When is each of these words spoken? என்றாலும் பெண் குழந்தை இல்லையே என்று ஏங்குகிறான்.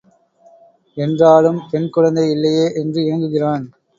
என்றாலும் 0.97 1.59
பெண் 1.71 1.87
குழந்தை 1.89 2.31
இல்லையே 2.31 2.65
என்று 2.73 3.01
ஏங்குகிறான். 3.03 3.65